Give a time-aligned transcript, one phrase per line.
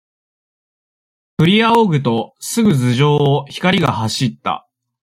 [1.39, 4.67] ふりあおぐと、すぐ頭上を、光が走った。